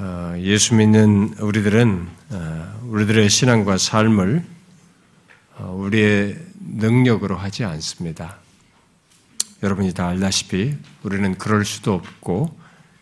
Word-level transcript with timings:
어, 0.00 0.34
예수 0.38 0.76
믿는 0.76 1.34
우리들은 1.40 2.08
어, 2.30 2.80
우리들의 2.84 3.28
신앙과 3.28 3.78
삶을 3.78 4.44
어, 5.56 5.74
우리의 5.76 6.38
능력으로 6.60 7.36
하지 7.36 7.64
않습니다. 7.64 8.36
여러분이 9.60 9.94
다 9.94 10.06
알다시피 10.06 10.76
우리는 11.02 11.36
그럴 11.36 11.64
수도 11.64 11.94
없고 11.94 12.56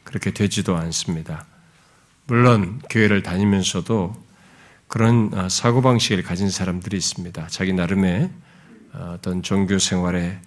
그렇게 0.05 0.31
되지도 0.31 0.75
않습니다. 0.75 1.45
물론 2.29 2.81
교회를 2.89 3.23
다니면서도 3.23 4.17
그런 4.89 5.51
사고방식을 5.51 6.23
가진 6.23 6.49
사람들이 6.49 6.97
있습니다. 6.97 7.49
자기 7.49 7.75
나름의 7.75 8.31
어떤 8.95 9.43
종교 9.43 9.79
생활의 9.79 10.41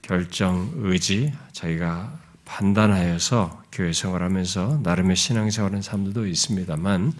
결정, 0.00 0.72
의지, 0.76 1.34
자기가 1.52 2.25
판단하여서 2.46 3.64
교회 3.70 3.92
생활하면서 3.92 4.80
나름의 4.82 5.16
신앙생활하는 5.16 5.82
사람들도 5.82 6.26
있습니다만 6.26 7.12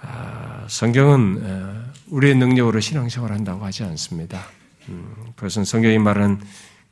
아, 0.00 0.64
성경은 0.68 1.84
우리의 2.08 2.34
능력으로 2.36 2.80
신앙생활한다고 2.80 3.64
하지 3.64 3.84
않습니다. 3.84 4.40
음, 4.88 5.14
그것은 5.36 5.64
성경이 5.64 5.98
말하는 5.98 6.40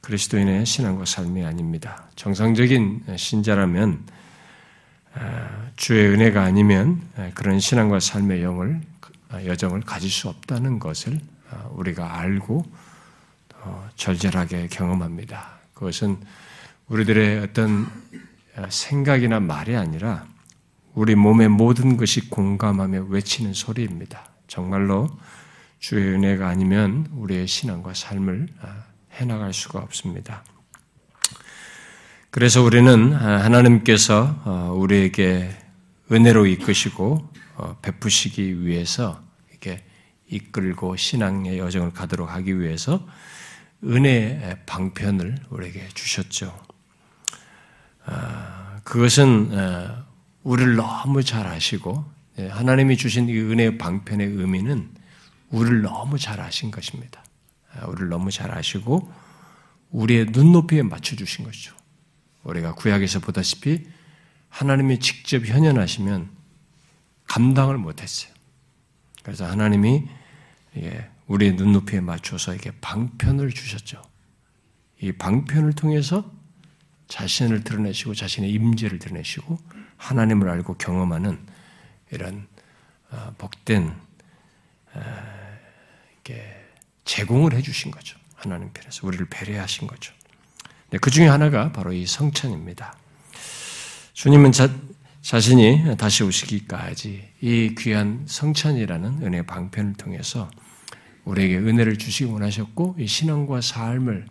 그리스도인의 0.01 0.67
신앙과 0.67 1.05
삶이 1.05 1.45
아닙니다. 1.45 2.05
정상적인 2.17 3.05
신자라면 3.17 4.05
아, 5.15 5.69
주의 5.77 6.07
은혜가 6.09 6.43
아니면 6.43 7.03
그런 7.35 7.61
신앙과 7.61 8.01
삶의 8.01 8.43
영을 8.43 8.81
여정을 9.33 9.83
가질 9.83 10.11
수 10.11 10.29
없다는 10.29 10.79
것을 10.79 11.21
아, 11.51 11.69
우리가 11.73 12.19
알고 12.19 12.65
절절하게 13.95 14.69
경험합니다. 14.69 15.61
그것은 15.75 16.19
우리들의 16.93 17.39
어떤 17.39 17.91
생각이나 18.69 19.41
말이 19.41 19.77
아니라 19.77 20.27
우리 20.93 21.15
몸의 21.15 21.49
모든 21.49 21.97
것이 21.97 22.29
공감하며 22.29 23.05
외치는 23.09 23.55
소리입니다. 23.55 24.27
정말로 24.47 25.09
주의 25.79 26.07
은혜가 26.07 26.47
아니면 26.47 27.09
우리의 27.13 27.47
신앙과 27.47 27.95
삶을 27.95 28.49
아, 28.61 28.85
해나갈 29.13 29.55
수가 29.55 29.79
없습니다. 29.79 30.45
그래서 32.31 32.63
우리는 32.63 33.15
아, 33.15 33.43
하나님께서 33.43 34.43
어, 34.45 34.75
우리에게 34.77 35.49
은혜로 36.11 36.45
이끄시고 36.45 37.27
어, 37.55 37.79
베푸시기 37.81 38.67
위해서 38.67 39.23
이렇게 39.49 39.83
이끌고 40.29 40.97
신앙의 40.97 41.59
여정을 41.59 41.95
가도록 41.95 42.31
하기 42.31 42.61
위해서 42.61 43.09
은혜의 43.83 44.59
방편을 44.67 45.39
우리에게 45.49 45.89
주셨죠. 45.95 46.72
아, 48.05 48.81
그것은 48.85 49.51
어, 49.53 50.05
우리를 50.43 50.77
너무 50.77 51.23
잘 51.23 51.47
아시고 51.47 52.05
예, 52.39 52.49
하나님이 52.49 52.97
주신 52.97 53.29
이 53.29 53.39
은혜의 53.39 53.79
방편의 53.79 54.27
의미는 54.27 54.91
우리를 55.51 55.83
너무 55.83 56.19
잘 56.19 56.41
아신 56.41 56.71
것입니다. 56.71 57.23
아, 57.75 57.87
우리를 57.87 58.09
너무 58.09 58.31
잘 58.31 58.51
아시고 58.51 59.13
우리의 59.91 60.27
눈높이에 60.27 60.83
맞춰 60.83 61.15
주신 61.17 61.45
것이죠. 61.45 61.75
우리가 62.45 62.75
구약에서 62.75 63.21
보다시피 63.21 63.87
하나님이 64.49 64.99
직접 65.01 65.45
현현하시면 65.45 66.31
감당을 67.29 67.79
못했어요. 67.79 68.33
그래서 69.23 69.47
하나님이 69.47 70.09
우리의 71.27 71.53
눈높이에 71.55 72.01
맞춰서 72.01 72.55
이게 72.55 72.73
방편을 72.81 73.51
주셨죠. 73.53 74.03
이 75.01 75.13
방편을 75.13 75.75
통해서 75.75 76.31
자신을 77.13 77.63
드러내시고 77.63 78.15
자신의 78.15 78.51
임재를 78.53 78.99
드러내시고 78.99 79.59
하나님을 79.99 80.49
알고 80.49 80.79
경험하는 80.79 81.39
이런 82.11 82.47
어, 83.11 83.35
복된 83.37 83.95
어, 84.95 85.33
제공을 87.05 87.53
해주신 87.53 87.91
거죠. 87.91 88.19
하나님 88.35 88.73
편에서 88.73 89.07
우리를 89.07 89.27
배려하신 89.27 89.87
거죠. 89.87 90.15
그 91.03 91.11
중에 91.11 91.27
하나가 91.27 91.71
바로 91.71 91.93
이 91.93 92.07
성찬입니다. 92.07 92.97
주님은 94.15 94.53
자, 94.53 94.71
자신이 95.21 95.95
다시 95.99 96.25
오시기까지 96.25 97.29
이 97.43 97.75
귀한 97.79 98.25
성찬이라는 98.27 99.23
은혜 99.23 99.43
방편을 99.43 99.95
통해서 99.95 100.51
우리에게 101.25 101.59
은혜를 101.59 101.99
주시기 101.99 102.31
원하셨고 102.31 102.97
이 102.99 103.07
신앙과 103.07 103.61
삶을 103.61 104.27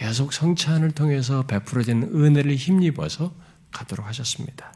계속 0.00 0.32
성찬을 0.32 0.92
통해서 0.92 1.42
베풀어지는 1.46 2.14
은혜를 2.14 2.56
힘입어서 2.56 3.34
가도록 3.70 4.06
하셨습니다. 4.06 4.72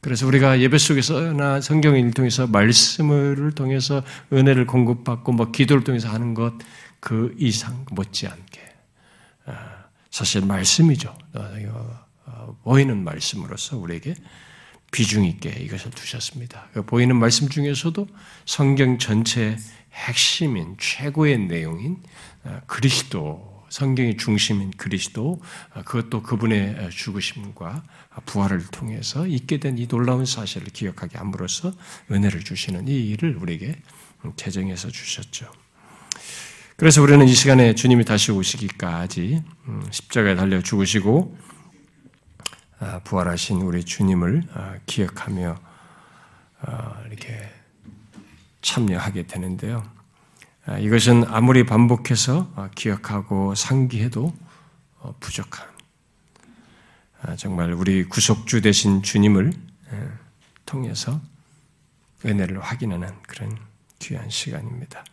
그래서 0.00 0.26
우리가 0.26 0.60
예배 0.60 0.78
속에서나 0.78 1.60
성경을 1.60 2.12
통해서 2.12 2.46
말씀을 2.46 3.52
통해서 3.52 4.04
은혜를 4.32 4.66
공급받고 4.66 5.32
뭐 5.32 5.50
기도를 5.50 5.82
통해서 5.82 6.08
하는 6.08 6.34
것 6.34 6.54
그 7.04 7.34
이상 7.36 7.84
못지않게 7.90 8.60
아, 9.44 9.84
사실 10.10 10.40
말씀이죠. 10.40 11.14
어, 11.34 12.04
어, 12.24 12.56
보이는 12.64 13.04
말씀으로서 13.04 13.76
우리에게 13.76 14.14
비중 14.90 15.26
있게 15.26 15.50
이것을 15.50 15.90
두셨습니다. 15.90 16.68
그 16.72 16.82
보이는 16.82 17.14
말씀 17.14 17.50
중에서도 17.50 18.08
성경 18.46 18.96
전체의 18.96 19.58
핵심인 19.92 20.76
최고의 20.78 21.40
내용인 21.40 22.02
아, 22.44 22.62
그리스도 22.66 23.53
성경의 23.74 24.16
중심인 24.18 24.70
그리스도, 24.76 25.40
아, 25.72 25.82
그것도 25.82 26.22
그분의 26.22 26.90
죽으심과 26.92 27.82
부활을 28.24 28.64
통해서 28.66 29.26
있게 29.26 29.58
된 29.58 29.76
이 29.76 29.88
놀라운 29.88 30.24
사실을 30.24 30.68
기억하게 30.68 31.18
함으로써 31.18 31.72
은혜를 32.08 32.44
주시는 32.44 32.86
이 32.86 33.10
일을 33.10 33.34
우리에게 33.34 33.74
제정해서 34.36 34.88
주셨죠. 34.90 35.50
그래서 36.76 37.02
우리는 37.02 37.26
이 37.26 37.34
시간에 37.34 37.74
주님이 37.74 38.04
다시 38.04 38.30
오시기까지 38.30 39.42
음, 39.66 39.82
십자가에 39.90 40.36
달려 40.36 40.62
죽으시고 40.62 41.36
아, 42.78 43.00
부활하신 43.00 43.60
우리 43.62 43.82
주님을 43.82 44.44
아, 44.54 44.76
기억하며 44.86 45.58
이렇게 47.08 47.50
참여하게 48.62 49.26
되는데요. 49.26 49.93
아, 50.66 50.78
이것은 50.78 51.24
아무리 51.28 51.66
반복해서 51.66 52.50
어, 52.56 52.70
기억하고 52.74 53.54
상기해도 53.54 54.34
어, 55.00 55.14
부족한 55.20 55.66
아, 57.20 57.36
정말 57.36 57.74
우리 57.74 58.04
구속주 58.04 58.62
되신 58.62 59.02
주님을 59.02 59.52
통해서 60.64 61.20
은혜를 62.24 62.60
확인하는 62.62 63.10
그런 63.26 63.58
귀한 63.98 64.30
시간입니다. 64.30 65.04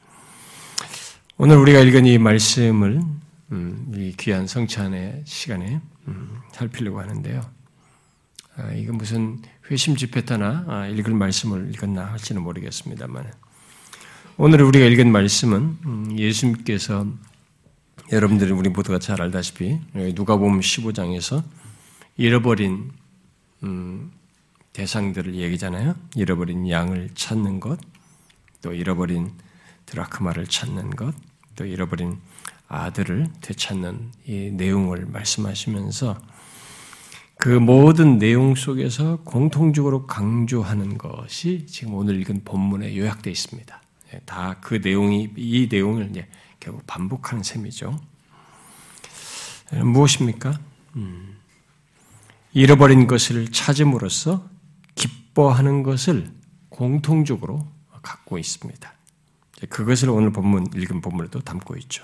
오늘 1.38 1.58
우리가 1.58 1.80
읽은 1.80 2.06
이 2.06 2.18
말씀을 2.18 3.02
음, 3.52 3.92
이 3.94 4.14
귀한 4.18 4.48
성찬의 4.48 5.24
시간에 5.26 5.82
음, 6.08 6.40
살피려고 6.54 7.02
하는데요. 7.02 7.42
아, 8.56 8.72
이건 8.72 8.96
무슨 8.96 9.42
회심 9.70 9.98
집회 9.98 10.24
때나 10.24 10.88
읽을 10.88 11.14
말씀을 11.14 11.74
읽었나 11.74 12.06
할지는 12.06 12.42
모르겠습니다만 12.42 13.51
오늘 14.44 14.64
우리가 14.64 14.88
읽은 14.88 15.12
말씀은 15.12 15.78
음, 15.86 16.18
예수님께서 16.18 17.06
여러분들이 18.12 18.52
우리 18.52 18.70
모두가 18.70 18.98
잘 18.98 19.22
알다시피 19.22 19.78
누가 20.16 20.36
보면 20.36 20.62
15장에서 20.62 21.44
잃어버린 22.18 22.90
음, 23.62 24.12
대상들을 24.74 25.36
얘기잖아요. 25.36 25.94
잃어버린 26.16 26.68
양을 26.68 27.12
찾는 27.14 27.60
것, 27.60 27.80
또 28.64 28.74
잃어버린 28.74 29.30
드라크마를 29.86 30.48
찾는 30.48 30.96
것, 30.96 31.14
또 31.56 31.64
잃어버린 31.64 32.18
아들을 32.68 33.28
되찾는 33.42 34.10
이 34.26 34.50
내용을 34.54 35.06
말씀하시면서 35.06 36.20
그 37.38 37.48
모든 37.48 38.18
내용 38.18 38.56
속에서 38.56 39.20
공통적으로 39.24 40.08
강조하는 40.08 40.98
것이 40.98 41.68
지금 41.68 41.94
오늘 41.94 42.20
읽은 42.20 42.42
본문에 42.44 42.98
요약되어 42.98 43.30
있습니다. 43.30 43.82
예, 44.14 44.20
다그 44.26 44.82
내용이 44.84 45.34
이 45.36 45.68
내용을 45.72 46.10
이제 46.10 46.28
결국 46.60 46.86
반복하는 46.88 47.44
셈이죠. 47.44 48.00
예, 49.74 49.80
무엇입니까? 49.80 50.60
음, 50.96 51.38
잃어버린 52.54 53.08
것을 53.08 53.52
찾음으로써 53.52 54.48
기뻐하는 54.96 55.84
것을 55.84 56.32
공통적으로 56.70 57.66
갖고 58.02 58.38
있습니다. 58.38 58.94
그것을 59.70 60.10
오늘 60.10 60.32
본문 60.32 60.68
읽은 60.76 61.02
본문에도 61.02 61.42
담고 61.42 61.78
있죠. 61.78 62.04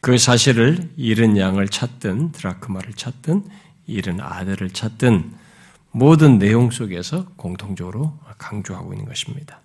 그 0.00 0.18
사실을 0.18 0.92
잃은 0.96 1.38
양을 1.38 1.68
찾든 1.68 2.32
드라크마를 2.32 2.92
찾든 2.92 3.48
잃은 3.86 4.20
아들을 4.20 4.70
찾든 4.70 5.32
모든 5.90 6.38
내용 6.38 6.70
속에서 6.70 7.26
공통적으로 7.36 8.18
강조하고 8.36 8.92
있는 8.92 9.06
것입니다. 9.06 9.60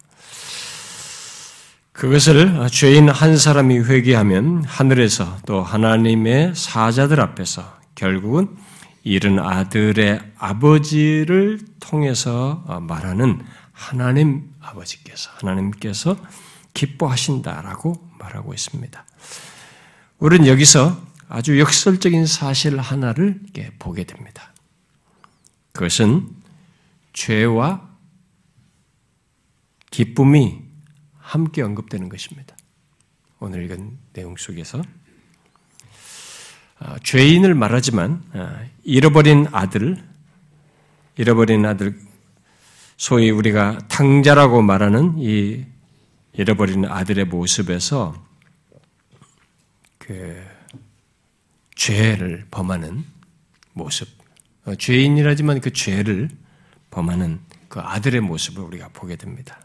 그것을 1.91 2.67
죄인 2.69 3.09
한 3.09 3.37
사람이 3.37 3.79
회개하면 3.79 4.63
하늘에서 4.63 5.37
또 5.45 5.61
하나님의 5.61 6.55
사자들 6.55 7.19
앞에서 7.19 7.79
결국은 7.95 8.55
이른 9.03 9.39
아들의 9.39 10.21
아버지를 10.37 11.59
통해서 11.79 12.63
말하는 12.81 13.41
하나님 13.71 14.53
아버지께서 14.59 15.31
하나님께서 15.35 16.15
기뻐하신다라고 16.73 18.09
말하고 18.19 18.53
있습니다. 18.53 19.05
우리는 20.19 20.47
여기서 20.47 21.01
아주 21.27 21.59
역설적인 21.59 22.25
사실 22.25 22.79
하나를 22.79 23.41
보게 23.79 24.03
됩니다. 24.03 24.53
그것은 25.73 26.29
죄와 27.13 27.89
기쁨이 29.91 30.68
함께 31.29 31.61
언급되는 31.61 32.09
것입니다. 32.09 32.57
오늘 33.39 33.63
읽은 33.65 33.99
내용 34.13 34.35
속에서 34.35 34.81
아, 36.79 36.97
죄인을 37.03 37.53
말하지만 37.53 38.23
아, 38.33 38.65
잃어버린 38.83 39.45
아들, 39.51 40.03
잃어버린 41.17 41.67
아들, 41.67 41.99
소위 42.97 43.29
우리가 43.29 43.77
탕자라고 43.89 44.63
말하는 44.63 45.19
이 45.19 45.65
잃어버린 46.33 46.85
아들의 46.85 47.25
모습에서 47.25 48.15
그 49.99 50.43
죄를 51.75 52.47
범하는 52.49 53.05
모습, 53.73 54.07
어, 54.65 54.73
죄인이라지만 54.73 55.61
그 55.61 55.71
죄를 55.73 56.29
범하는 56.89 57.39
그 57.67 57.79
아들의 57.81 58.19
모습을 58.21 58.63
우리가 58.63 58.89
보게 58.93 59.15
됩니다. 59.15 59.59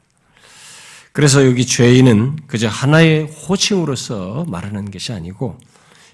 그래서 1.14 1.46
여기 1.46 1.64
죄인은 1.64 2.40
그저 2.48 2.66
하나의 2.66 3.26
호칭으로서 3.26 4.46
말하는 4.48 4.90
것이 4.90 5.12
아니고 5.12 5.58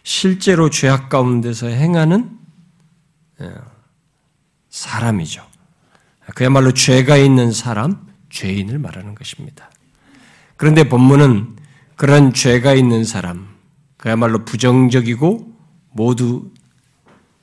실제로 0.02 0.68
죄악 0.68 1.08
가운데서 1.08 1.68
행하는 1.68 2.30
어, 3.38 3.50
사람이죠. 4.68 5.42
그야말로 6.34 6.72
죄가 6.72 7.16
있는 7.16 7.50
사람, 7.50 8.08
죄인을 8.28 8.78
말하는 8.78 9.14
것입니다. 9.14 9.70
그런데 10.58 10.86
본문은 10.86 11.56
그런 11.96 12.34
죄가 12.34 12.74
있는 12.74 13.04
사람, 13.04 13.48
그야말로 13.96 14.44
부정적이고 14.44 15.50
모두 15.92 16.50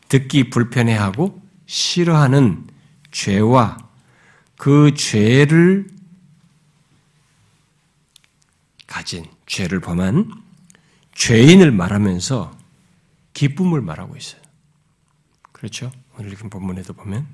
듣기 0.10 0.52
불편해하고 0.52 1.42
싫어하는 1.66 2.68
죄와 3.10 3.80
그 4.58 4.94
죄를 4.94 5.97
가진 8.88 9.26
죄를 9.46 9.82
범한 9.82 10.32
죄인을 11.14 11.72
말하면서 11.72 12.58
기쁨을 13.34 13.82
말하고 13.82 14.16
있어요. 14.16 14.42
그렇죠? 15.52 15.92
오늘 16.18 16.32
읽은 16.34 16.50
본문에도 16.50 16.94
보면 16.94 17.28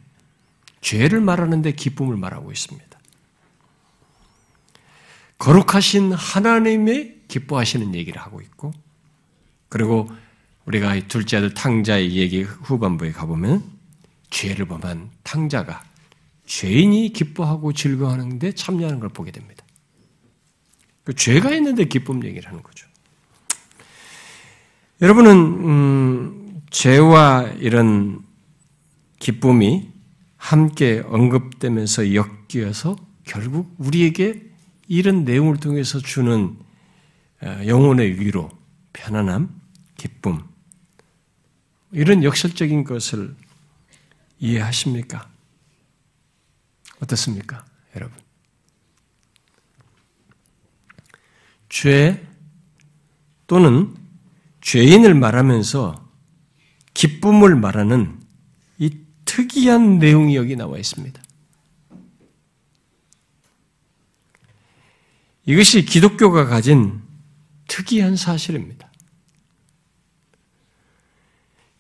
죄를 0.81 1.21
말하는데 1.21 1.71
기쁨을 1.71 2.17
말하고 2.17 2.51
있습니다. 2.51 2.99
거룩하신 5.37 6.13
하나님의 6.13 7.21
기뻐하시는 7.27 7.95
얘기를 7.95 8.21
하고 8.21 8.41
있고, 8.41 8.73
그리고 9.69 10.09
우리가 10.65 10.99
둘째 11.07 11.37
아들 11.37 11.53
탕자의 11.53 12.15
얘기 12.15 12.43
후반부에 12.43 13.11
가보면 13.11 13.63
죄를 14.29 14.65
범한 14.67 15.11
탕자가 15.23 15.83
죄인이 16.45 17.11
기뻐하고 17.13 17.73
즐거워하는데 17.73 18.53
참여하는 18.53 18.99
걸 18.99 19.09
보게 19.09 19.31
됩니다. 19.31 19.62
그 21.03 21.13
죄가 21.13 21.53
있는데 21.55 21.85
기쁨 21.85 22.23
얘기를 22.23 22.47
하는 22.47 22.63
거죠. 22.63 22.87
여러분은 25.01 25.31
음, 25.31 26.61
죄와 26.69 27.53
이런 27.59 28.23
기쁨이 29.19 29.91
함께 30.37 31.03
언급되면서 31.05 32.03
엮여서 32.13 32.95
결국 33.25 33.73
우리에게 33.77 34.41
이런 34.87 35.23
내용을 35.23 35.57
통해서 35.57 35.99
주는 35.99 36.57
어, 37.41 37.61
영혼의 37.65 38.19
위로, 38.19 38.49
편안함, 38.93 39.49
기쁨, 39.97 40.39
이런 41.91 42.23
역설적인 42.23 42.83
것을 42.83 43.35
이해하십니까? 44.39 45.29
어떻습니까, 47.01 47.65
여러분? 47.95 48.17
죄 51.73 52.23
또는 53.47 53.95
죄인을 54.61 55.15
말하면서 55.15 56.07
기쁨을 56.93 57.55
말하는 57.55 58.21
이 58.77 58.95
특이한 59.25 59.97
내용이 59.97 60.35
여기 60.35 60.55
나와 60.55 60.77
있습니다. 60.77 61.19
이것이 65.47 65.83
기독교가 65.83 66.45
가진 66.45 67.01
특이한 67.67 68.17
사실입니다. 68.17 68.91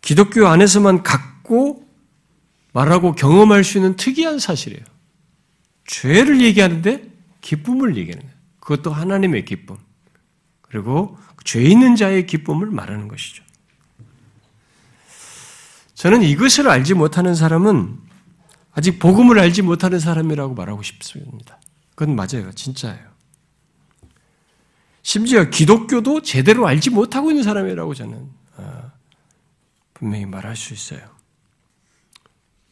기독교 0.01 0.47
안에서만 0.47 1.03
갖고 1.03 1.87
말하고 2.73 3.13
경험할 3.13 3.63
수 3.63 3.77
있는 3.77 3.95
특이한 3.95 4.39
사실이에요. 4.39 4.83
죄를 5.85 6.41
얘기하는데 6.41 7.11
기쁨을 7.41 7.95
얘기하는 7.95 8.25
거예요. 8.25 8.33
그것도 8.59 8.91
하나님의 8.91 9.45
기쁨. 9.45 9.82
그리고 10.73 11.19
죄 11.43 11.61
있는 11.61 11.95
자의 11.95 12.25
기쁨을 12.25 12.71
말하는 12.71 13.07
것이죠. 13.07 13.43
저는 15.93 16.23
이것을 16.23 16.67
알지 16.67 16.95
못하는 16.95 17.35
사람은 17.35 17.99
아직 18.71 18.97
복음을 18.97 19.37
알지 19.37 19.61
못하는 19.61 19.99
사람이라고 19.99 20.55
말하고 20.55 20.81
싶습니다. 20.81 21.59
그건 21.93 22.15
맞아요. 22.15 22.51
진짜예요. 22.53 23.07
심지어 25.03 25.51
기독교도 25.51 26.23
제대로 26.23 26.65
알지 26.65 26.89
못하고 26.89 27.29
있는 27.29 27.43
사람이라고 27.43 27.93
저는 27.93 28.31
어, 28.57 28.91
분명히 29.93 30.25
말할 30.25 30.55
수 30.55 30.73
있어요. 30.73 31.07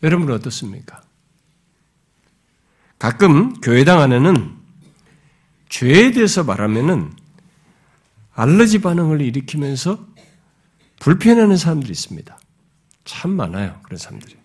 여러분은 0.02 0.34
어떻습니까? 0.34 1.04
가끔 2.98 3.54
교회당 3.62 4.00
안에는 4.02 4.58
죄에 5.70 6.10
대해서 6.10 6.44
말하면은 6.44 7.21
알러지 8.34 8.80
반응을 8.82 9.22
일으키면서 9.22 10.06
불편해하는 11.00 11.58
사람들이 11.58 11.92
있습니다. 11.92 12.38
참 13.06 13.32
많아요. 13.32 13.80
그런 13.84 13.98
사람들이. 13.98 14.36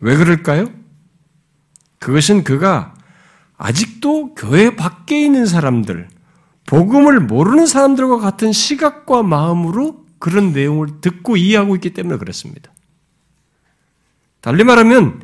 왜 0.00 0.16
그럴까요? 0.16 0.70
그것은 1.98 2.44
그가 2.44 2.94
아직도 3.56 4.34
교회 4.34 4.76
밖에 4.76 5.24
있는 5.24 5.46
사람들, 5.46 6.08
복음을 6.66 7.20
모르는 7.20 7.66
사람들과 7.66 8.18
같은 8.18 8.52
시각과 8.52 9.22
마음으로 9.22 10.04
그런 10.18 10.52
내용을 10.52 11.00
듣고 11.00 11.36
이해하고 11.36 11.74
있기 11.76 11.90
때문에 11.94 12.18
그렇습니다. 12.18 12.72
달리 14.40 14.64
말하면 14.64 15.22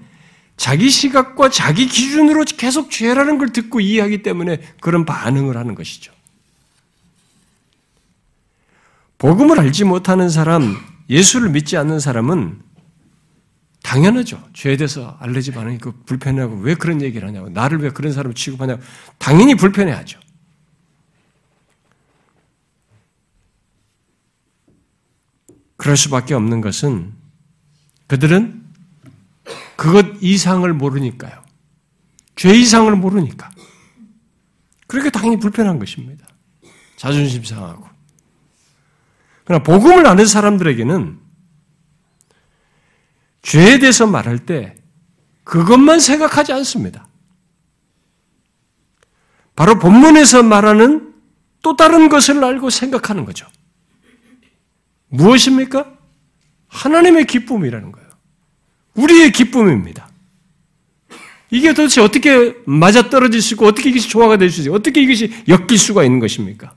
자기 0.56 0.90
시각과 0.90 1.50
자기 1.50 1.86
기준으로 1.86 2.44
계속 2.56 2.90
죄라는 2.90 3.38
걸 3.38 3.50
듣고 3.50 3.80
이해하기 3.80 4.22
때문에 4.22 4.60
그런 4.80 5.04
반응을 5.04 5.56
하는 5.56 5.74
것이죠. 5.74 6.12
복음을 9.20 9.60
알지 9.60 9.84
못하는 9.84 10.30
사람, 10.30 10.76
예수를 11.10 11.50
믿지 11.50 11.76
않는 11.76 12.00
사람은 12.00 12.62
당연하죠. 13.82 14.42
죄에 14.54 14.78
대해서 14.78 15.18
알레지 15.20 15.52
반응이 15.52 15.78
불편해하고 16.06 16.56
왜 16.60 16.74
그런 16.74 17.02
얘기를 17.02 17.28
하냐고, 17.28 17.50
나를 17.50 17.82
왜 17.82 17.90
그런 17.90 18.14
사람을 18.14 18.34
취급하냐고, 18.34 18.82
당연히 19.18 19.54
불편해하죠. 19.56 20.18
그럴 25.76 25.98
수밖에 25.98 26.32
없는 26.32 26.62
것은 26.62 27.12
그들은 28.06 28.64
그것 29.76 30.06
이상을 30.22 30.72
모르니까요. 30.72 31.42
죄 32.36 32.54
이상을 32.54 32.94
모르니까. 32.96 33.50
그렇게 34.86 35.10
당연히 35.10 35.38
불편한 35.38 35.78
것입니다. 35.78 36.26
자존심 36.96 37.44
상하고. 37.44 37.89
그러나 39.50 39.64
복음을 39.64 40.06
아는 40.06 40.26
사람들에게는 40.26 41.18
죄에 43.42 43.80
대해서 43.80 44.06
말할 44.06 44.46
때 44.46 44.76
그것만 45.42 45.98
생각하지 45.98 46.52
않습니다. 46.52 47.08
바로 49.56 49.80
본문에서 49.80 50.44
말하는 50.44 51.14
또 51.62 51.74
다른 51.74 52.08
것을 52.08 52.44
알고 52.44 52.70
생각하는 52.70 53.24
거죠. 53.24 53.44
무엇입니까? 55.08 55.98
하나님의 56.68 57.26
기쁨이라는 57.26 57.90
거예요. 57.90 58.08
우리의 58.94 59.32
기쁨입니다. 59.32 60.08
이게 61.50 61.74
도대체 61.74 62.00
어떻게 62.00 62.54
맞아떨어질 62.66 63.42
수 63.42 63.54
있고 63.54 63.66
어떻게 63.66 63.90
이것이 63.90 64.08
조화가 64.08 64.36
될 64.36 64.52
수 64.52 64.60
있어요? 64.60 64.74
어떻게 64.74 65.02
이것이 65.02 65.42
엮일 65.48 65.76
수가 65.76 66.04
있는 66.04 66.20
것입니까? 66.20 66.76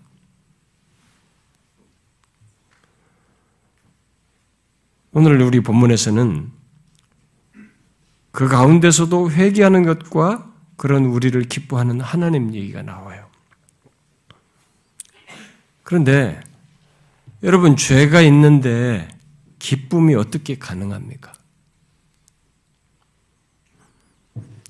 오늘 5.14 5.40
우리 5.42 5.60
본문에서는 5.60 6.52
그 8.32 8.48
가운데서도 8.48 9.32
회개하는 9.32 9.84
것과 9.84 10.52
그런 10.76 11.06
우리를 11.06 11.40
기뻐하는 11.44 12.02
하나님 12.02 12.54
얘기가 12.56 12.82
나와요. 12.82 13.28
그런데 15.84 16.42
여러분 17.44 17.76
죄가 17.76 18.22
있는데 18.22 19.08
기쁨이 19.60 20.16
어떻게 20.16 20.58
가능합니까? 20.58 21.32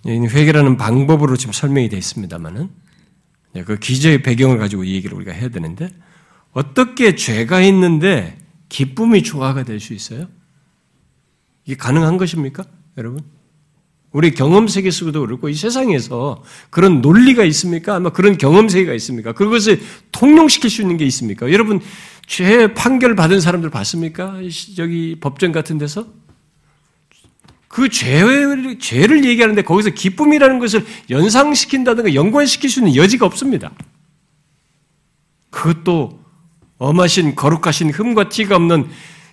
회개라는 0.06 0.76
방법으로 0.76 1.38
지금 1.38 1.54
설명이 1.54 1.88
되어 1.88 1.98
있습니다만은 1.98 2.70
그 3.66 3.80
기저의 3.80 4.24
배경을 4.24 4.58
가지고 4.58 4.84
이 4.84 4.94
얘기를 4.96 5.16
우리가 5.16 5.32
해야 5.32 5.48
되는데 5.48 5.90
어떻게 6.52 7.16
죄가 7.16 7.62
있는데 7.62 8.43
기쁨이 8.74 9.22
조화가 9.22 9.66
될 9.66 9.80
수 9.80 9.94
있어요? 9.94 10.28
이게 11.64 11.78
가능한 11.78 12.18
것입니까, 12.18 12.66
여러분? 12.98 13.22
우리 14.12 14.34
경험 14.34 14.68
세계 14.68 14.90
속에도 14.90 15.22
그렇고 15.22 15.48
이 15.48 15.54
세상에서 15.54 16.44
그런 16.72 17.02
논리가 17.02 17.44
있습니까? 17.46 17.96
아마 17.96 18.10
그런 18.10 18.38
경험 18.38 18.70
세계가 18.70 18.94
있습니까? 18.96 19.34
그것을 19.34 19.80
통용시킬 20.12 20.70
수 20.72 20.82
있는 20.82 20.98
게 20.98 21.06
있습니까? 21.06 21.52
여러분 21.52 21.82
죄 22.28 22.74
판결 22.74 23.16
받은 23.16 23.42
사람들 23.42 23.72
봤습니까? 23.72 24.38
저기 24.76 25.18
법정 25.20 25.52
같은 25.52 25.80
데서 25.80 26.06
그 27.68 27.90
죄를, 27.90 28.78
죄를 28.78 29.26
얘기하는데 29.26 29.64
거기서 29.64 29.92
기쁨이라는 29.92 30.60
것을 30.60 30.86
연상시킨다든가 31.10 32.14
연관시킬 32.14 32.70
수 32.70 32.82
있는 32.82 32.96
여지가 32.96 33.26
없습니다. 33.26 33.72
그것도 35.50 36.23
엄하신 36.84 37.36
거룩하신 37.36 37.92
흠과 37.92 38.28
티가 38.28 38.58
없는 38.58 38.90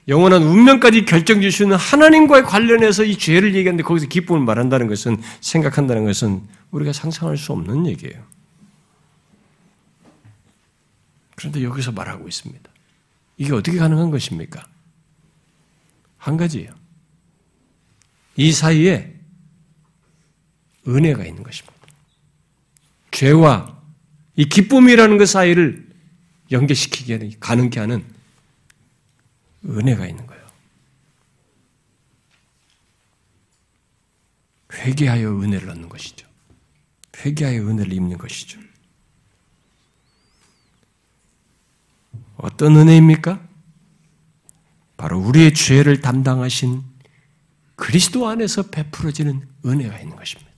영원한 0.07 0.43
운명까지 0.43 1.05
결정 1.05 1.41
주시는 1.41 1.77
하나님과의 1.77 2.45
관련해서 2.45 3.05
이 3.05 3.19
죄를 3.19 3.55
얘기하는데 3.57 3.83
거기서 3.83 4.07
기쁨을 4.07 4.41
말한다는 4.43 4.87
것은 4.87 5.21
생각한다는 5.41 6.05
것은 6.05 6.43
우리가 6.71 6.93
상상할 6.93 7.37
수 7.37 7.53
없는 7.53 7.87
얘기예요. 7.87 8.23
그런데 11.35 11.65
여기서 11.65 11.91
말하고 11.93 12.29
있습니다. 12.29 12.71
이게 13.37 13.53
어떻게 13.53 13.79
가능한 13.79 14.11
것입니까? 14.11 14.65
한 16.19 16.37
가지예요. 16.37 16.71
이 18.37 18.53
사이에 18.53 19.17
은혜가 20.87 21.25
있는 21.25 21.43
것입니다. 21.43 21.77
죄와 23.11 23.77
이 24.37 24.45
기쁨이라는 24.45 25.19
것 25.19 25.29
사이를 25.29 25.90
연결시키게 26.51 27.37
가능케 27.39 27.81
하는 27.81 28.05
은혜가 29.65 30.07
있는 30.07 30.27
거예요. 30.27 30.41
회개하여 34.73 35.41
은혜를 35.41 35.69
얻는 35.71 35.89
것이죠. 35.89 36.27
회개하여 37.19 37.63
은혜를 37.69 37.93
입는 37.93 38.19
것이죠. 38.19 38.61
어떤 42.37 42.77
은혜입니까? 42.77 43.47
바로 44.97 45.19
우리의 45.19 45.55
죄를 45.55 46.01
담당하신 46.01 46.83
그리스도 47.77 48.29
안에서 48.29 48.65
베풀어지는 48.71 49.47
은혜가 49.65 49.99
있는 49.99 50.17
것입니다. 50.17 50.51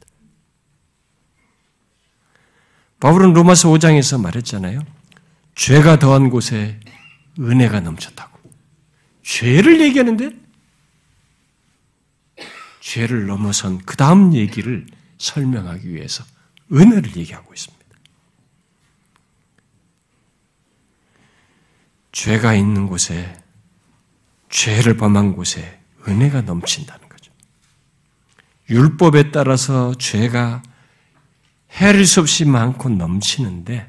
바울은 3.00 3.32
로마서 3.32 3.68
5장에서 3.70 4.20
말했잖아요. 4.20 4.80
죄가 5.54 5.98
더한 5.98 6.30
곳에 6.30 6.80
은혜가 7.38 7.80
넘쳤다고. 7.80 8.38
죄를 9.22 9.80
얘기하는데 9.80 10.30
죄를 12.80 13.26
넘어선 13.26 13.78
그 13.78 13.96
다음 13.96 14.34
얘기를 14.34 14.86
설명하기 15.18 15.88
위해서 15.94 16.24
은혜를 16.72 17.16
얘기하고 17.16 17.54
있습니다. 17.54 17.82
죄가 22.10 22.54
있는 22.54 22.88
곳에 22.88 23.40
죄를 24.50 24.96
범한 24.96 25.34
곳에 25.34 25.80
은혜가 26.06 26.42
넘친다는 26.42 27.08
거죠. 27.08 27.32
율법에 28.68 29.30
따라서 29.30 29.94
죄가 29.94 30.62
해릴 31.70 32.06
수 32.06 32.20
없이 32.20 32.44
많고 32.44 32.90
넘치는데 32.90 33.88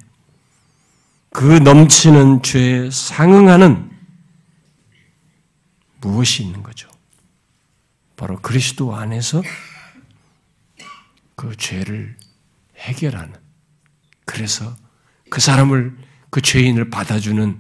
그 1.34 1.58
넘치는 1.58 2.44
죄에 2.44 2.92
상응하는 2.92 3.92
무엇이 6.00 6.44
있는 6.44 6.62
거죠? 6.62 6.90
바로 8.16 8.40
그리스도 8.40 8.96
안에서 8.96 9.42
그 11.36 11.58
죄를 11.58 12.16
해결하는 12.78 13.34
그래서 14.26 14.76
그 15.32 15.42
사람을 15.42 15.98
그 16.30 16.40
죄인을 16.40 16.92
받아주는 16.92 17.58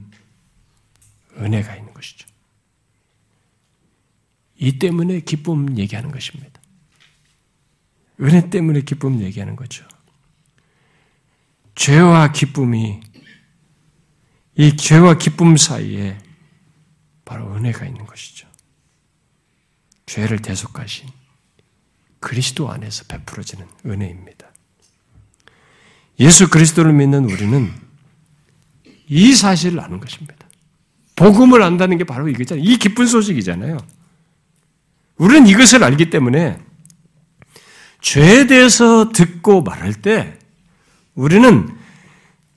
은혜가 1.38 1.75
있는 1.75 1.94
것이죠. 1.96 2.27
이 4.56 4.77
때문에 4.77 5.22
기쁨 5.22 5.77
얘기하는 5.77 6.12
것입니다. 6.12 6.62
은혜 8.22 8.51
때문에 8.51 8.82
기쁨 8.82 9.20
얘기하는 9.20 9.56
거죠. 9.56 9.84
죄와 11.74 12.32
기쁨이 12.32 13.01
이 14.55 14.75
죄와 14.75 15.17
기쁨 15.17 15.57
사이에 15.57 16.17
바로 17.25 17.53
은혜가 17.55 17.86
있는 17.86 18.05
것이죠. 18.05 18.48
죄를 20.05 20.39
대속하신 20.39 21.10
그리스도 22.19 22.72
안에서 22.72 23.05
베풀어지는 23.05 23.65
은혜입니다. 23.86 24.48
예수 26.19 26.50
그리스도를 26.50 26.93
믿는 26.93 27.25
우리는 27.25 27.74
이 29.07 29.33
사실을 29.33 29.79
아는 29.79 30.00
것입니다. 30.00 30.48
복음을 31.15 31.62
안다는 31.62 31.98
게 31.98 32.03
바로 32.03 32.29
이거잖아요. 32.29 32.63
이 32.63 32.77
기쁜 32.77 33.07
소식이잖아요. 33.07 33.77
우리는 35.17 35.48
이것을 35.48 35.83
알기 35.83 36.10
때문에 36.10 36.60
죄에 38.01 38.48
대해서 38.48 39.10
듣고 39.10 39.62
말할 39.62 39.93
때 39.93 40.38
우리는 41.15 41.75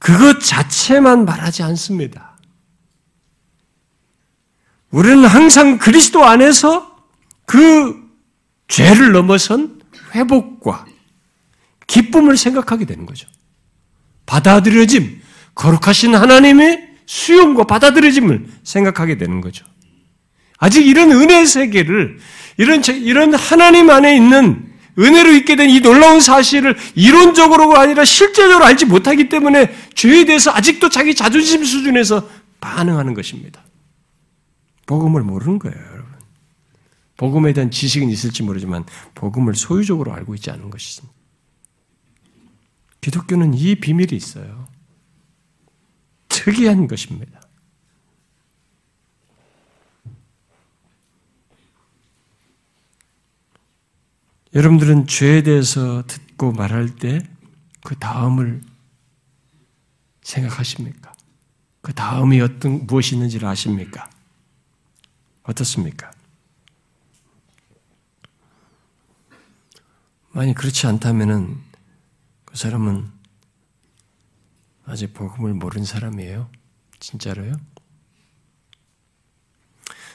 그것 0.07 0.39
자체만 0.39 1.25
말하지 1.25 1.65
않습니다. 1.65 2.39
우리는 4.93 5.25
항상 5.25 5.79
그리스도 5.79 6.25
안에서 6.25 6.97
그 7.45 8.09
죄를 8.69 9.11
넘어선 9.11 9.81
회복과 10.15 10.87
기쁨을 11.89 12.37
생각하게 12.37 12.85
되는 12.85 13.05
거죠. 13.05 13.27
받아들여짐, 14.27 15.23
거룩하신 15.57 16.15
하나님의 16.15 16.89
수용과 17.07 17.65
받아들여짐을 17.65 18.47
생각하게 18.63 19.19
되는 19.19 19.41
거죠. 19.41 19.67
아직 20.59 20.87
이런 20.87 21.11
은혜 21.11 21.45
세계를, 21.45 22.21
이런, 22.59 22.85
이런 22.85 23.35
하나님 23.35 23.91
안에 23.91 24.15
있는 24.15 24.73
은혜로 24.99 25.33
있게 25.35 25.57
된 25.57 25.69
이 25.71 25.81
놀라운 25.81 26.21
사실을 26.21 26.77
이론적으로가 26.95 27.81
아니라 27.81 28.05
실제적으로 28.05 28.65
알지 28.65 28.87
못하기 28.87 29.29
때문에 29.29 29.75
죄에 29.95 30.25
대해서 30.25 30.51
아직도 30.53 30.89
자기 30.89 31.15
자존심 31.15 31.65
수준에서 31.65 32.29
반응하는 32.61 33.15
것입니다. 33.15 33.63
복음을 34.87 35.23
모르는 35.23 35.59
거예요, 35.59 35.77
여러분. 35.77 36.07
복음에 37.17 37.53
대한 37.53 37.71
지식은 37.71 38.09
있을지 38.09 38.43
모르지만 38.43 38.85
복음을 39.15 39.55
소유적으로 39.55 40.13
알고 40.15 40.35
있지 40.37 40.51
않은 40.51 40.71
것이습니다. 40.71 41.15
기독교는 43.01 43.55
이 43.55 43.75
비밀이 43.77 44.15
있어요. 44.15 44.69
특이한 46.29 46.87
것입니다. 46.89 47.41
여러분들은 54.57 55.07
죄에 55.07 55.45
대해서 55.45 56.05
듣고 56.09 56.51
말할 56.51 56.97
때 56.97 57.37
그 57.87 57.95
다음을 57.95 58.63
생각하십니까? 60.21 61.13
그 61.83 61.95
다음이 61.95 62.41
어떤 62.41 62.85
무엇이 62.85 63.15
있는지를 63.15 63.47
아십니까? 63.47 64.11
어떻습니까? 65.45 66.11
만약 70.33 70.55
그렇지 70.55 70.89
않다면은 70.89 71.57
그 72.45 72.57
사람은 72.57 73.09
아직 74.85 75.15
복음을 75.15 75.55
모르는 75.55 75.87
사람이에요. 75.87 76.51
진짜로요? 76.99 77.53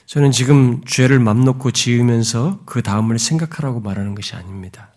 저는 0.06 0.32
지금 0.32 0.84
죄를 0.86 1.20
맘 1.20 1.44
놓고 1.44 1.72
지으면서 1.72 2.62
그 2.66 2.82
다음을 2.82 3.18
생각하라고 3.18 3.80
말하는 3.80 4.16
것이 4.16 4.36
아닙니다. 4.36 4.92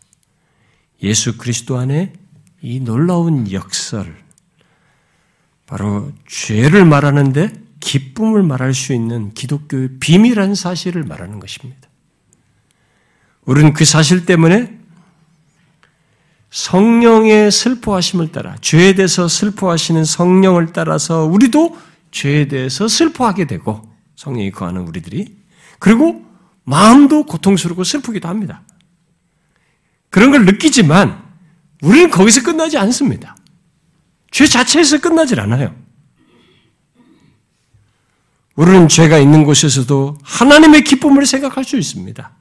예수 1.03 1.37
그리스도 1.37 1.79
안에 1.79 2.13
이 2.63 2.81
놀라운 2.81 3.51
역설, 3.53 4.17
바로 5.67 6.13
죄를 6.27 6.85
말하는데 6.85 7.53
기쁨을 7.81 8.43
말할 8.43 8.75
수 8.75 8.93
있는 8.93 9.33
기독교의 9.35 9.99
비밀한 10.01 10.55
사실을 10.55 11.05
말하는 11.05 11.41
것입니다. 11.41 11.89
우리는 13.45 13.73
그 13.75 13.85
사실 13.85 14.25
때문에 14.25 14.79
성령의 16.51 17.51
슬퍼하심을 17.51 18.33
따라 18.33 18.57
죄에 18.61 18.95
대해서 18.95 19.29
슬퍼하시는 19.29 20.05
성령을 20.05 20.73
따라서 20.73 21.25
우리도 21.25 21.77
죄에 22.11 22.49
대해서 22.49 22.89
슬퍼하게 22.89 23.47
되고 23.47 23.94
성령이 24.17 24.51
거하는 24.51 24.83
우리들이 24.83 25.37
그리고 25.79 26.25
마음도 26.65 27.25
고통스럽고 27.25 27.85
슬프기도 27.85 28.29
합니다. 28.29 28.63
그런 30.11 30.31
걸 30.31 30.45
느끼지만 30.45 31.23
우리는 31.83 32.11
거기서 32.11 32.43
끝나지 32.43 32.79
않습니다. 32.79 33.37
죄 34.31 34.47
자체에서 34.47 35.01
끝나질 35.01 35.41
않아요. 35.41 35.75
우리는 38.57 38.89
죄가 38.89 39.19
있는 39.19 39.45
곳에서도 39.45 40.19
하나님의 40.23 40.85
기쁨을 40.85 41.27
생각할 41.27 41.65
수 41.65 41.77
있습니다. 41.77 42.33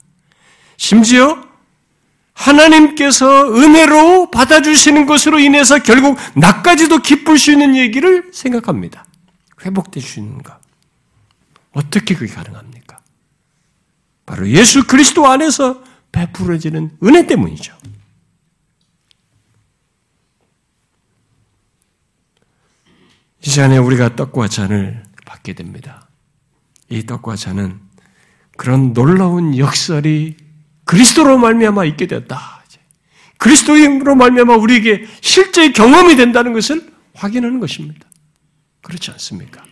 심지어 0.78 1.44
하나님께서 2.34 3.54
은혜로 3.54 4.32
받아주시는 4.32 5.06
것으로 5.06 5.40
인해서 5.40 5.80
결국 5.80 6.18
나까지도 6.36 7.00
기쁠 7.00 7.38
수 7.38 7.52
있는 7.52 7.76
얘기를 7.76 8.30
생각합니다. 8.34 9.06
수 10.02 10.20
있는가? 10.20 10.60
어떻게 11.74 12.16
그게 12.16 12.34
가능합니까? 12.34 13.02
바로 14.26 14.48
예수 14.50 14.86
그리스도 14.88 15.28
안에서 15.28 15.84
베풀어지는 16.12 16.98
은혜 17.04 17.28
때문이죠. 17.28 17.76
이 23.46 23.50
시간에 23.50 23.78
우리가 23.78 24.16
떡과 24.16 24.48
잔을 24.48 25.04
받게 25.26 25.54
됩니다. 25.54 26.08
이 26.90 27.06
떡과 27.06 27.36
잔은 27.36 27.82
그런 28.56 28.94
놀라운 28.94 29.58
역설이 29.58 30.38
그리스도로 30.86 31.38
말미암아 31.38 31.86
있게 31.86 32.08
되었다. 32.08 32.64
그리스도로 33.38 34.16
말미암아 34.16 34.56
우리에게 34.56 35.06
실제 35.20 35.74
경험이 35.74 36.16
된다는 36.16 36.54
것을 36.54 36.94
확인하는 37.14 37.60
것입니다. 37.60 38.08
그렇지 38.82 39.12
않습니까? 39.12 39.66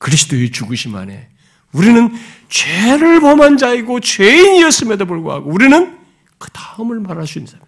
그리스도의 0.00 0.50
죽으심 0.50 0.96
안에 0.96 1.28
우리는 1.72 2.12
죄를 2.48 3.20
범한 3.20 3.58
자이고 3.58 4.00
죄인이었음에도 4.00 5.06
불구하고 5.06 5.48
우리는 5.48 5.96
그 6.38 6.50
다음을 6.50 6.98
말할 7.00 7.26
수 7.28 7.38
있는 7.38 7.50
사람. 7.50 7.66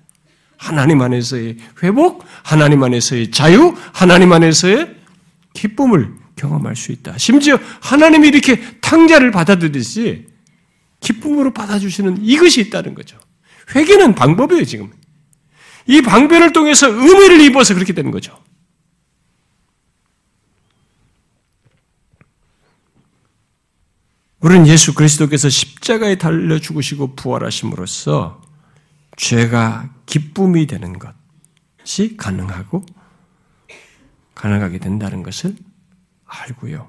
하나님 0.56 1.00
안에서의 1.02 1.56
회복, 1.82 2.24
하나님 2.42 2.82
안에서의 2.82 3.30
자유, 3.30 3.74
하나님 3.92 4.32
안에서의 4.32 4.96
기쁨을 5.54 6.14
경험할 6.36 6.74
수 6.74 6.90
있다. 6.92 7.18
심지어 7.18 7.58
하나님이 7.80 8.28
이렇게 8.28 8.60
탕자를 8.80 9.30
받아들이듯이 9.30 10.26
기쁨으로 11.00 11.52
받아주시는 11.52 12.18
이것이 12.22 12.60
있다는 12.62 12.94
거죠. 12.94 13.18
회개는 13.74 14.14
방법이에요, 14.14 14.64
지금. 14.64 14.90
이 15.86 16.00
방편을 16.00 16.52
통해서 16.52 16.88
은혜를 16.88 17.40
입어서 17.42 17.74
그렇게 17.74 17.92
되는 17.92 18.10
거죠. 18.10 18.41
우리는 24.42 24.66
예수 24.66 24.92
그리스도께서 24.92 25.48
십자가에 25.48 26.16
달려 26.16 26.58
죽으시고 26.58 27.14
부활하심으로써 27.14 28.42
죄가 29.16 29.94
기쁨이 30.04 30.66
되는 30.66 30.98
것이 30.98 32.16
가능하고 32.16 32.84
가능하게 34.34 34.78
된다는 34.78 35.22
것을 35.22 35.56
알고요. 36.24 36.88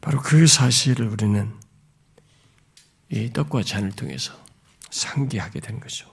바로 0.00 0.20
그 0.22 0.46
사실을 0.46 1.08
우리는 1.08 1.52
이 3.10 3.30
떡과 3.30 3.64
잔을 3.64 3.92
통해서 3.92 4.32
상기하게 4.90 5.60
된 5.60 5.80
거죠. 5.80 6.10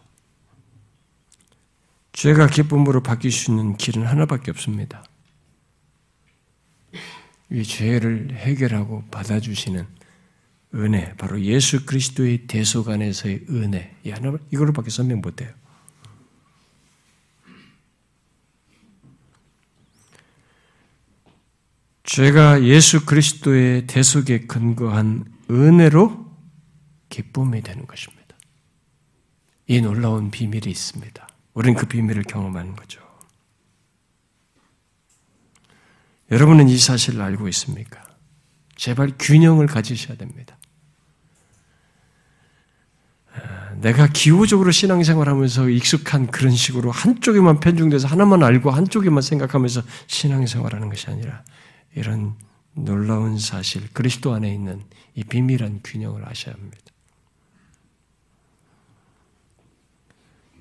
죄가 2.12 2.48
기쁨으로 2.48 3.02
바뀔 3.04 3.32
수 3.32 3.52
있는 3.52 3.78
길은 3.78 4.06
하나밖에 4.06 4.52
없습니다. 4.52 5.04
이 7.52 7.64
죄를 7.64 8.32
해결하고 8.34 9.06
받아주시는 9.12 9.86
은혜, 10.76 11.14
바로 11.16 11.40
예수 11.42 11.86
그리스도의 11.86 12.48
대속 12.48 12.90
안에서의 12.90 13.46
은혜, 13.50 13.96
이 14.04 14.10
하나, 14.10 14.38
이걸로밖에 14.52 14.90
설명 14.90 15.22
못해요. 15.22 15.54
죄가 22.04 22.64
예수 22.64 23.06
그리스도의 23.06 23.88
대속에 23.88 24.42
근거한 24.42 25.26
은혜로 25.50 26.26
기쁨이 27.10 27.62
되는 27.62 27.88
것입니다. 27.88 28.36
이 29.68 29.82
놀라운 29.82 30.30
비밀이 30.32 30.70
있습니다. 30.70 31.28
우리는 31.54 31.78
그 31.78 31.88
비밀을 31.88 32.24
경험하는 32.24 32.76
거죠. 32.76 33.05
여러분은 36.32 36.70
이 36.70 36.78
사실을 36.78 37.22
알고 37.22 37.48
있습니까? 37.50 38.04
제발 38.76 39.12
균형을 39.20 39.68
가지셔야 39.68 40.18
됩니다. 40.18 40.58
아, 43.34 43.72
내가 43.76 44.08
기호적으로 44.08 44.72
신앙생활 44.72 45.30
하면서 45.30 45.70
익숙한 45.70 46.28
그런 46.28 46.52
식으로 46.54 46.92
한쪽에만 46.92 47.60
편중돼서 47.60 48.08
하나만 48.08 48.44
알고 48.44 48.72
한쪽에만 48.72 49.22
생각하면서 49.22 49.84
신앙생활 50.08 50.74
하는 50.74 50.90
것이 50.90 51.10
아니라 51.10 51.44
이런 51.96 52.36
놀라운 52.74 53.38
사실, 53.38 53.88
그리스도 53.94 54.34
안에 54.34 54.54
있는 54.54 54.84
이 55.14 55.24
비밀한 55.24 55.80
균형을 55.84 56.28
아셔야 56.28 56.56
합니다. 56.56 56.80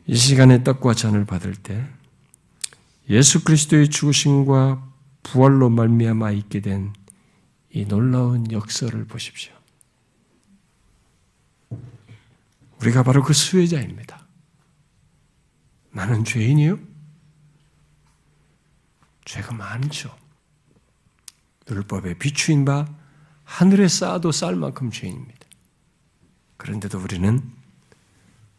이 0.07 0.14
시간에 0.14 0.62
떡과 0.62 0.94
잔을 0.94 1.24
받을 1.24 1.55
때 1.55 1.85
예수 3.09 3.42
그리스도의 3.42 3.88
죽으심과 3.88 4.93
부활로 5.25 5.71
말미암아 5.71 6.31
있게 6.31 6.61
된 6.61 6.93
이 7.75 7.85
놀라운 7.85 8.51
역설을 8.53 9.05
보십시오. 9.07 9.53
우리가 12.81 13.03
바로 13.03 13.25
그 13.25 13.33
수혜자입니다. 13.33 14.25
나는 15.91 16.25
죄인이요? 16.25 16.79
죄가 19.25 19.55
많죠. 19.55 20.17
율법에 21.69 22.19
비추인 22.19 22.65
바 22.65 22.87
하늘에 23.43 23.89
쌓아도 23.89 24.31
쌓을 24.31 24.55
만큼 24.55 24.93
죄인입니다. 24.93 25.47
그런데도 26.57 27.01
우리는 27.01 27.43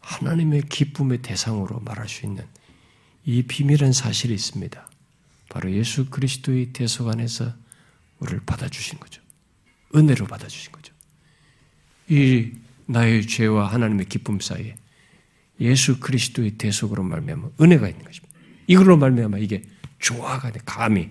하나님의 0.00 0.62
기쁨의 0.68 1.22
대상으로 1.22 1.80
말할 1.80 2.06
수 2.06 2.26
있는 2.26 2.46
이 3.24 3.42
비밀한 3.44 3.94
사실이 3.94 4.34
있습니다. 4.34 4.90
바로 5.48 5.70
예수 5.72 6.10
그리스도의 6.10 6.72
대속 6.72 7.08
안에서 7.08 7.52
우리를 8.18 8.40
받아주신 8.46 8.98
거죠. 8.98 9.22
은혜로 9.94 10.26
받아주신 10.26 10.72
거죠. 10.72 10.92
이 12.08 12.52
나의 12.86 13.26
죄와 13.26 13.72
하나님의 13.72 14.06
기쁨 14.06 14.40
사이에 14.40 14.76
예수 15.60 16.00
그리스도의 16.00 16.52
대속으로 16.52 17.02
말미암아 17.02 17.50
은혜가 17.60 17.88
있는 17.88 18.04
것입니다. 18.04 18.34
이걸로 18.66 18.96
말미암아 18.96 19.38
이게 19.38 19.62
조화가 19.98 20.52
돼 20.52 20.60
감히 20.64 21.10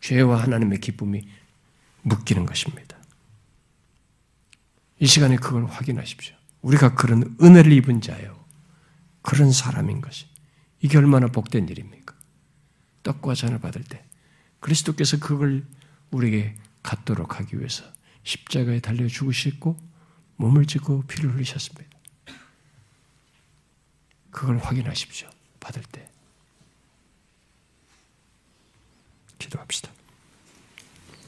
죄와 0.00 0.42
하나님의 0.42 0.80
기쁨이 0.80 1.26
묶이는 2.02 2.46
것입니다. 2.46 2.96
이 4.98 5.06
시간에 5.06 5.36
그걸 5.36 5.66
확인하십시오. 5.66 6.34
우리가 6.62 6.94
그런 6.94 7.36
은혜를 7.40 7.72
입은 7.72 8.00
자요. 8.00 8.44
그런 9.20 9.52
사람인 9.52 10.00
것이. 10.00 10.26
이게 10.80 10.98
얼마나 10.98 11.26
복된 11.28 11.68
일입니까? 11.68 12.11
떡과 13.02 13.34
잔을 13.34 13.58
받을 13.58 13.82
때 13.82 14.04
그리스도께서 14.60 15.18
그걸 15.18 15.64
우리에게 16.10 16.56
갖도록 16.82 17.38
하기 17.40 17.58
위해서 17.58 17.84
십자가에 18.24 18.80
달려 18.80 19.08
죽으셨고 19.08 19.78
몸을 20.36 20.66
찢고 20.66 21.02
피를 21.06 21.34
흘리셨습니다. 21.34 21.90
그걸 24.30 24.58
확인하십시오. 24.58 25.28
받을 25.60 25.82
때. 25.82 26.08
기도합시다. 29.38 29.90